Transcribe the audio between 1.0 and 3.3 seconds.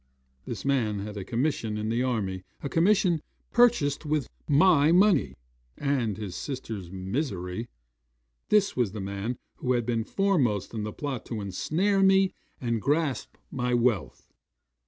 had a commission in the army a commission,